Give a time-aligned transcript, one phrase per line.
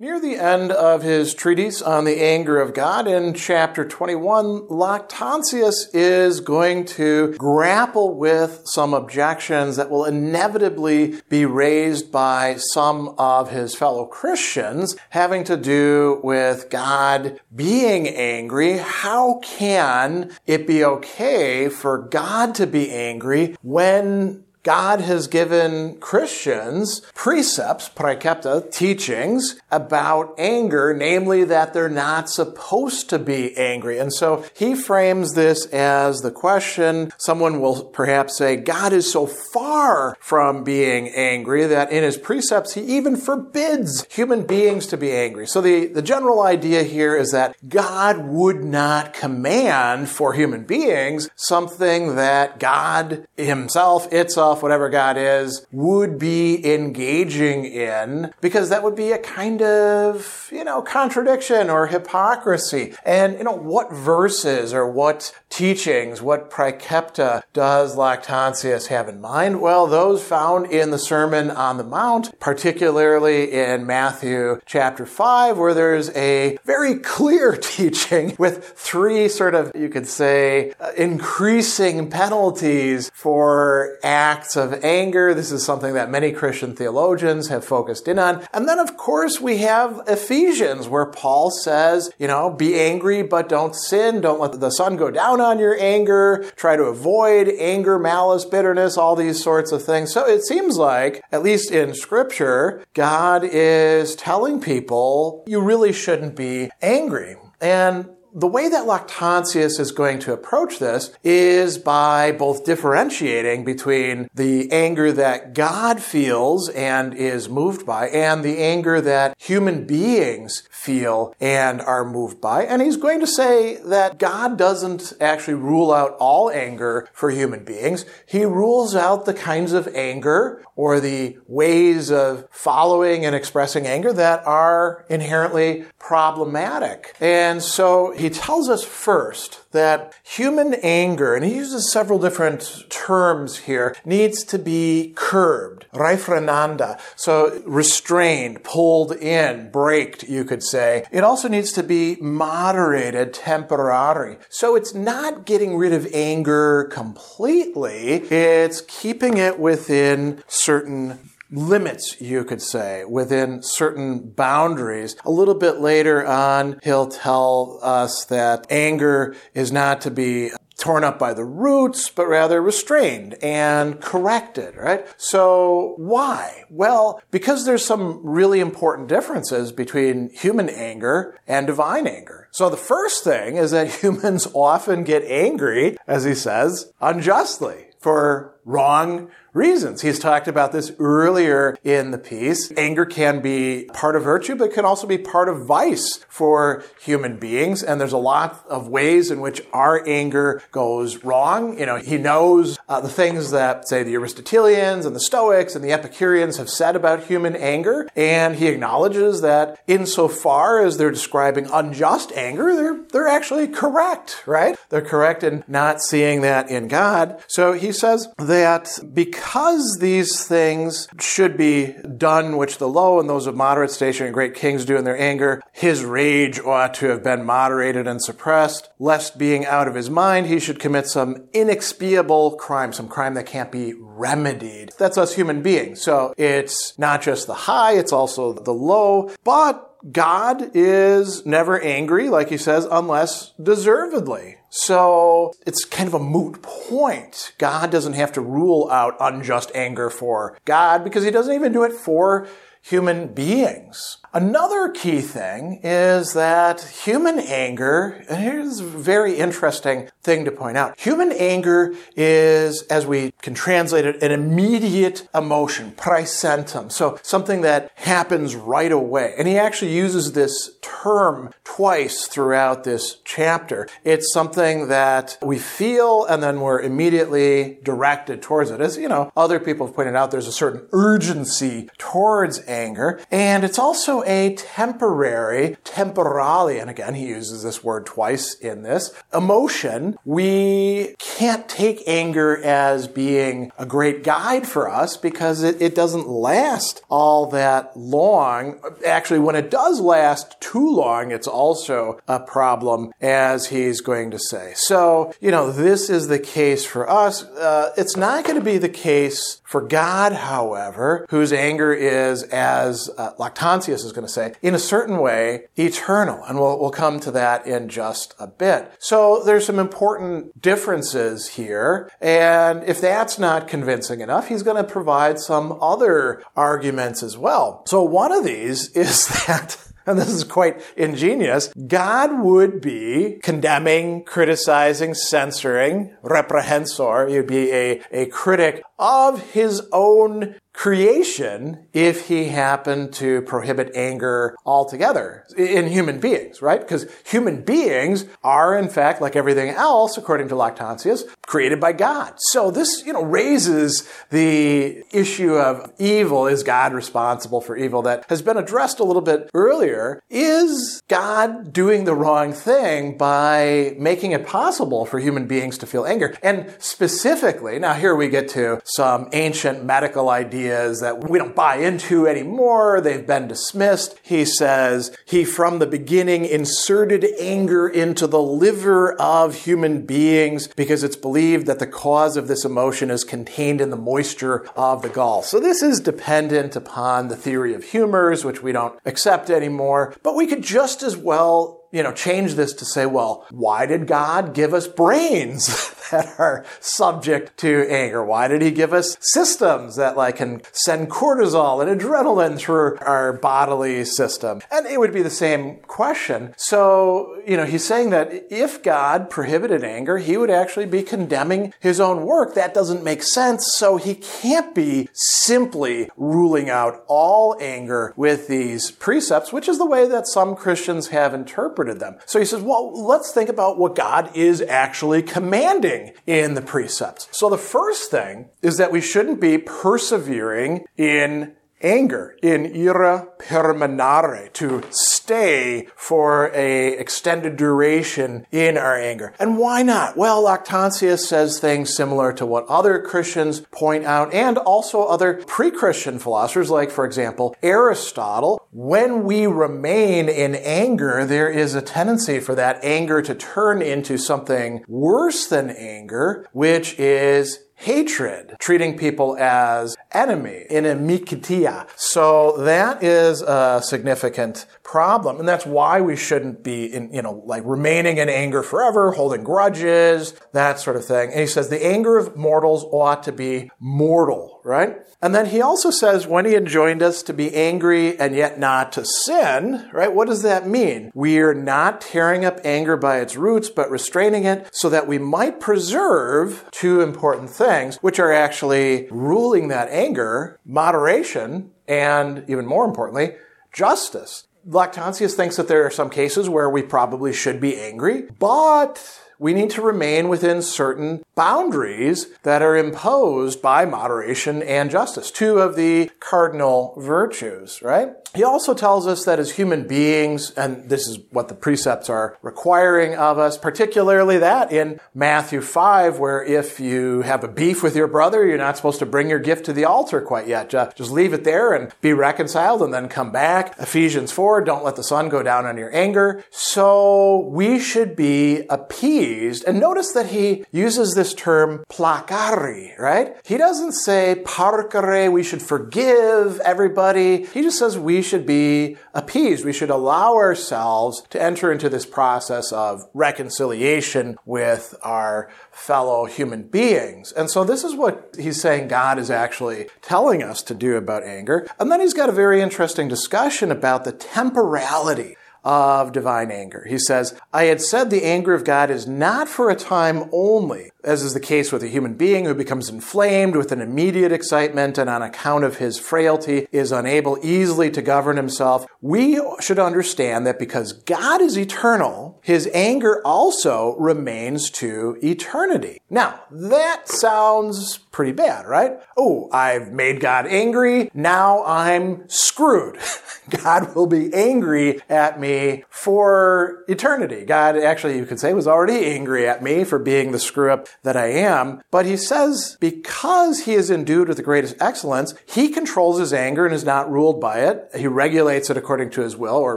[0.00, 5.88] Near the end of his treatise on the anger of God in chapter 21, Lactantius
[5.92, 13.50] is going to grapple with some objections that will inevitably be raised by some of
[13.50, 18.78] his fellow Christians having to do with God being angry.
[18.78, 27.00] How can it be okay for God to be angry when God has given Christians
[27.14, 33.98] precepts, praecepta, teachings about anger, namely that they're not supposed to be angry.
[33.98, 39.26] And so he frames this as the question, someone will perhaps say, God is so
[39.26, 45.12] far from being angry that in his precepts he even forbids human beings to be
[45.12, 45.46] angry.
[45.46, 51.30] So the, the general idea here is that God would not command for human beings
[51.36, 54.08] something that God himself,
[54.48, 60.48] itself, whatever God is, would be engaging in because that would be a kind of,
[60.50, 62.94] you know, contradiction or hypocrisy.
[63.04, 69.60] And, you know, what verses or what teachings, what praecepta does Lactantius have in mind?
[69.60, 75.74] Well, those found in the Sermon on the Mount, particularly in Matthew chapter 5, where
[75.74, 83.10] there's a very clear teaching with three sort of, you could say, uh, increasing penalties
[83.14, 85.34] for acts of anger.
[85.34, 88.46] This is something that many Christian theologians have focused in on.
[88.52, 93.48] And then, of course, we have Ephesians, where Paul says, you know, be angry, but
[93.48, 94.20] don't sin.
[94.20, 96.44] Don't let the sun go down on your anger.
[96.56, 100.12] Try to avoid anger, malice, bitterness, all these sorts of things.
[100.12, 106.36] So it seems like, at least in scripture, God is telling people you really shouldn't
[106.36, 107.36] be angry.
[107.60, 114.30] And the way that Lactantius is going to approach this is by both differentiating between
[114.32, 120.62] the anger that God feels and is moved by and the anger that human beings
[120.70, 122.64] feel and are moved by.
[122.64, 127.64] And he's going to say that God doesn't actually rule out all anger for human
[127.64, 128.04] beings.
[128.24, 134.12] He rules out the kinds of anger or the ways of following and expressing anger
[134.12, 137.16] that are inherently problematic.
[137.20, 143.58] And so he tells us first that human anger, and he uses several different terms
[143.58, 151.04] here, needs to be curbed, refrenanda, so restrained, pulled in, braked, you could say.
[151.10, 154.38] It also needs to be moderated, temperanda.
[154.48, 161.18] So it's not getting rid of anger completely, it's keeping it within certain
[161.50, 165.16] limits, you could say, within certain boundaries.
[165.24, 171.02] A little bit later on, he'll tell us that anger is not to be torn
[171.02, 175.06] up by the roots, but rather restrained and corrected, right?
[175.16, 176.64] So why?
[176.70, 182.48] Well, because there's some really important differences between human anger and divine anger.
[182.52, 188.54] So the first thing is that humans often get angry, as he says, unjustly for
[188.64, 190.02] wrong reasons.
[190.02, 192.70] He's talked about this earlier in the piece.
[192.76, 197.38] Anger can be part of virtue, but can also be part of vice for human
[197.38, 197.82] beings.
[197.82, 201.78] And there's a lot of ways in which our anger goes wrong.
[201.78, 205.84] You know, he knows uh, the things that, say, the Aristotelians and the Stoics and
[205.84, 208.08] the Epicureans have said about human anger.
[208.14, 214.78] And he acknowledges that insofar as they're describing unjust anger, they're, they're actually correct, right?
[214.90, 217.42] They're correct in not seeing that in God.
[217.48, 223.30] So he says that because because these things should be done which the low and
[223.30, 227.06] those of moderate station and great kings do in their anger, his rage ought to
[227.06, 231.48] have been moderated and suppressed, lest being out of his mind he should commit some
[231.52, 234.90] inexpiable crime, some crime that can't be remedied.
[234.98, 236.02] That's us human beings.
[236.02, 242.28] So it's not just the high, it's also the low, but God is never angry,
[242.28, 244.56] like he says, unless deservedly.
[244.70, 247.52] So it's kind of a moot point.
[247.58, 251.84] God doesn't have to rule out unjust anger for God because he doesn't even do
[251.84, 252.46] it for
[252.82, 254.18] human beings.
[254.32, 260.76] Another key thing is that human anger, and here's a very interesting thing to point
[260.76, 260.98] out.
[261.00, 266.92] Human anger is, as we can translate it, an immediate emotion, praesentum.
[266.92, 269.34] So something that happens right away.
[269.38, 273.86] And he actually uses this term twice throughout this chapter.
[274.02, 278.80] It's something that we feel and then we're immediately directed towards it.
[278.80, 283.20] As, you know, other people have pointed out, there's a certain urgency towards anger.
[283.30, 289.14] And it's also a temporary, temporally, and again, he uses this word twice in this,
[289.32, 290.18] emotion.
[290.24, 296.26] We can't take anger as being a great guide for us because it, it doesn't
[296.26, 298.80] last all that long.
[299.06, 304.38] Actually, when it does last too long, it's also a problem, as he's going to
[304.38, 304.72] say.
[304.74, 307.44] So, you know, this is the case for us.
[307.44, 313.10] Uh, it's not going to be the case for God, however, whose anger is, as
[313.18, 316.42] uh, Lactantius is going to say, in a certain way, eternal.
[316.44, 318.90] And we'll, we'll come to that in just a bit.
[318.98, 322.10] So there's some important differences here.
[322.20, 327.82] And if that's not convincing enough, he's going to provide some other arguments as well.
[327.86, 329.76] So one of these is that
[330.08, 337.28] and this is quite ingenious, God would be condemning, criticizing, censoring, reprehensor.
[337.28, 344.54] He'd be a, a critic of his own creation if he happened to prohibit anger
[344.64, 346.78] altogether in human beings, right?
[346.78, 352.34] Because human beings are, in fact, like everything else, according to Lactantius, created by God.
[352.36, 356.46] So this, you know, raises the issue of evil.
[356.46, 360.22] Is God responsible for evil that has been addressed a little bit earlier?
[360.30, 366.04] Is God doing the wrong thing by making it possible for human beings to feel
[366.04, 366.36] anger?
[366.40, 371.76] And specifically, now here we get to some ancient medical ideas that we don't buy
[371.76, 373.00] into anymore.
[373.00, 374.18] They've been dismissed.
[374.22, 381.02] He says he from the beginning inserted anger into the liver of human beings because
[381.02, 385.08] it's believed that the cause of this emotion is contained in the moisture of the
[385.08, 385.42] gall.
[385.42, 390.14] So this is dependent upon the theory of humors, which we don't accept anymore.
[390.22, 394.06] But we could just as well you know, change this to say, well, why did
[394.06, 398.24] God give us brains that are subject to anger?
[398.24, 403.32] Why did he give us systems that like can send cortisol and adrenaline through our
[403.32, 404.60] bodily system?
[404.70, 406.54] And it would be the same question.
[406.56, 411.72] So, you know, he's saying that if God prohibited anger, he would actually be condemning
[411.80, 412.54] his own work.
[412.54, 413.72] That doesn't make sense.
[413.74, 419.86] So he can't be simply ruling out all anger with these precepts, which is the
[419.86, 422.18] way that some Christians have interpreted interpreted them.
[422.26, 427.28] So he says, well, let's think about what God is actually commanding in the precepts.
[427.32, 434.52] So the first thing is that we shouldn't be persevering in anger, in ira permanere,
[434.54, 434.82] to
[435.28, 439.34] stay for a extended duration in our anger.
[439.38, 440.16] And why not?
[440.16, 446.18] Well, Lactantius says things similar to what other Christians point out and also other pre-Christian
[446.18, 448.66] philosophers, like, for example, Aristotle.
[448.72, 454.16] When we remain in anger, there is a tendency for that anger to turn into
[454.16, 461.86] something worse than anger, which is hatred, treating people as enemy, in inimicitia.
[461.94, 465.38] So that is a significant problem.
[465.38, 469.44] And that's why we shouldn't be in, you know, like remaining in anger forever, holding
[469.44, 471.30] grudges, that sort of thing.
[471.30, 474.96] And he says the anger of mortals ought to be mortal, right?
[475.20, 478.92] And then he also says when he enjoined us to be angry and yet not
[478.92, 480.14] to sin, right?
[480.14, 481.10] What does that mean?
[481.14, 485.18] We are not tearing up anger by its roots, but restraining it so that we
[485.18, 492.86] might preserve two important things, which are actually ruling that anger, moderation, and even more
[492.86, 493.34] importantly,
[493.70, 494.47] justice.
[494.68, 499.02] Lactantius thinks that there are some cases where we probably should be angry, but
[499.38, 505.58] we need to remain within certain boundaries that are imposed by moderation and justice, two
[505.58, 508.14] of the cardinal virtues, right?
[508.34, 512.36] He also tells us that as human beings, and this is what the precepts are
[512.42, 517.96] requiring of us, particularly that in Matthew 5, where if you have a beef with
[517.96, 520.68] your brother, you're not supposed to bring your gift to the altar quite yet.
[520.68, 523.78] Just leave it there and be reconciled and then come back.
[523.78, 526.44] Ephesians 4, don't let the sun go down on your anger.
[526.50, 529.27] So we should be appeased.
[529.64, 533.36] And notice that he uses this term placari, right?
[533.44, 537.44] He doesn't say parcere, we should forgive everybody.
[537.46, 539.64] He just says we should be appeased.
[539.64, 546.62] We should allow ourselves to enter into this process of reconciliation with our fellow human
[546.64, 547.32] beings.
[547.32, 551.24] And so this is what he's saying God is actually telling us to do about
[551.24, 551.66] anger.
[551.78, 555.36] And then he's got a very interesting discussion about the temporality
[555.68, 556.86] of divine anger.
[556.88, 560.90] He says, I had said the anger of God is not for a time only,
[561.04, 564.96] as is the case with a human being who becomes inflamed with an immediate excitement
[564.96, 568.86] and on account of his frailty is unable easily to govern himself.
[569.02, 576.00] We should understand that because God is eternal, his anger also remains to eternity.
[576.08, 578.98] Now, that sounds pretty bad, right?
[579.18, 581.10] Oh, I've made God angry.
[581.12, 582.98] Now I'm screwed.
[583.50, 585.57] God will be angry at me
[585.90, 587.44] for eternity.
[587.44, 590.88] God actually, you could say, was already angry at me for being the screw up
[591.02, 591.82] that I am.
[591.90, 596.64] But he says, because he is endued with the greatest excellence, he controls his anger
[596.64, 597.88] and is not ruled by it.
[597.96, 599.76] He regulates it according to his will, or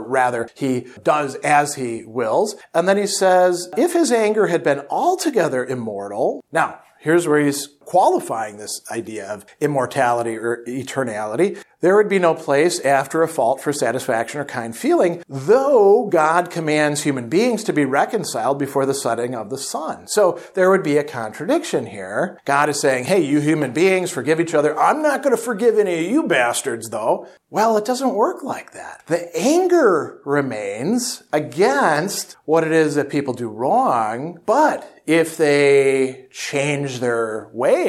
[0.00, 2.56] rather, he does as he wills.
[2.74, 7.68] And then he says, if his anger had been altogether immortal, now, here's where he's
[7.92, 11.62] qualifying this idea of immortality or eternality.
[11.82, 16.48] There would be no place after a fault for satisfaction or kind feeling, though God
[16.48, 20.06] commands human beings to be reconciled before the setting of the sun.
[20.06, 22.40] So there would be a contradiction here.
[22.46, 24.78] God is saying, hey, you human beings, forgive each other.
[24.78, 27.26] I'm not going to forgive any of you bastards, though.
[27.50, 29.02] Well, it doesn't work like that.
[29.08, 37.00] The anger remains against what it is that people do wrong, but if they change
[37.00, 37.81] their ways,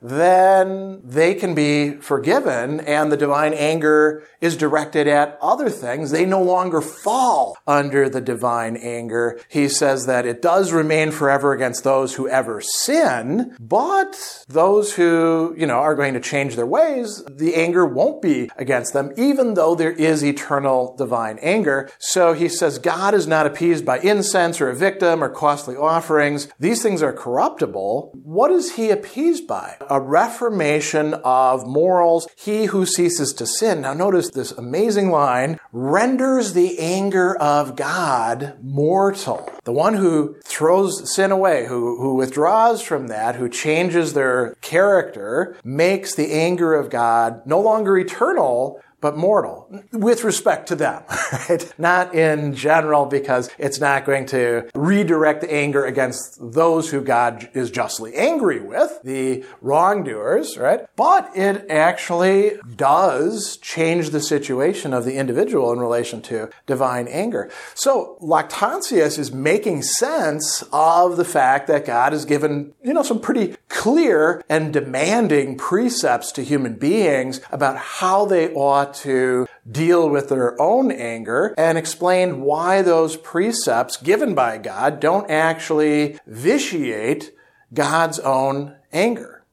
[0.00, 6.10] then they can be forgiven and the divine anger is directed at other things.
[6.10, 9.40] They no longer fall under the divine anger.
[9.48, 15.54] He says that it does remain forever against those who ever sin, but those who,
[15.58, 19.54] you know, are going to change their ways, the anger won't be against them, even
[19.54, 21.90] though there is eternal divine anger.
[21.98, 26.48] So he says God is not appeased by incense or a victim or costly offerings.
[26.58, 28.12] These things are corruptible.
[28.22, 29.07] What is he appeased
[29.46, 29.76] by?
[29.88, 32.28] A reformation of morals.
[32.36, 33.82] He who ceases to sin.
[33.82, 39.50] Now notice this amazing line, renders the anger of God mortal.
[39.64, 45.56] The one who throws sin away, who, who withdraws from that, who changes their character,
[45.64, 51.02] makes the anger of God no longer eternal, but mortal with respect to them,
[51.32, 51.72] right?
[51.78, 57.48] Not in general because it's not going to redirect the anger against those who God
[57.54, 60.86] is justly angry with, the wrongdoers, right?
[60.96, 67.50] But it actually does change the situation of the individual in relation to divine anger.
[67.74, 73.20] So Lactantius is making sense of the fact that God has given, you know, some
[73.20, 80.28] pretty clear and demanding precepts to human beings about how they ought to deal with
[80.28, 87.32] their own anger and explain why those precepts given by God don't actually vitiate
[87.72, 89.44] God's own anger.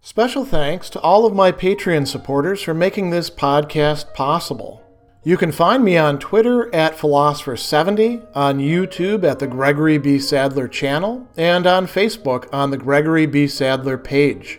[0.00, 4.82] Special thanks to all of my Patreon supporters for making this podcast possible.
[5.24, 10.18] You can find me on Twitter at Philosopher70, on YouTube at the Gregory B.
[10.18, 13.46] Sadler channel, and on Facebook on the Gregory B.
[13.46, 14.58] Sadler page.